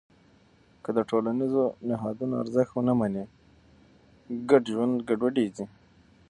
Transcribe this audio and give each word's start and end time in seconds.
که 0.83 0.89
د 0.97 0.99
ټولنیزو 1.09 1.63
نهادونو 1.89 2.35
ارزښت 2.43 2.71
ونه 2.73 2.93
منې، 2.99 3.25
ګډ 4.49 4.63
ژوند 4.73 4.95
ګډوډېږي. 5.07 5.65